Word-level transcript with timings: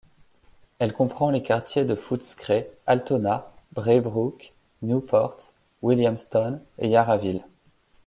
Elle 0.79 0.93
comprend 0.93 1.29
les 1.29 1.43
quartiers 1.43 1.85
de 1.85 1.93
Footscray, 1.93 2.67
Altona, 2.87 3.51
Braybrook, 3.73 4.51
Newport, 4.81 5.37
Williamstown 5.83 6.59
et 6.79 6.87
Yarraville. 6.89 7.43